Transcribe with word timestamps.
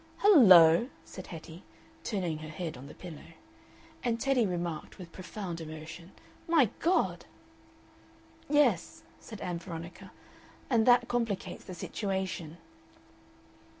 "Hul 0.17 0.41
LO!" 0.47 0.89
said 1.05 1.27
Hetty, 1.27 1.61
turning 2.03 2.39
her 2.39 2.49
head 2.49 2.75
on 2.75 2.87
the 2.87 2.95
pillow; 2.95 3.33
and 4.03 4.19
Teddy 4.19 4.47
remarked 4.47 4.97
with 4.97 5.11
profound 5.11 5.61
emotion, 5.61 6.11
"My 6.47 6.71
God!" 6.79 7.25
"Yes," 8.49 9.03
said 9.19 9.41
Ann 9.41 9.59
Veronica, 9.59 10.11
"and 10.71 10.87
that 10.87 11.07
complicates 11.07 11.65
the 11.65 11.75
situation." 11.75 12.57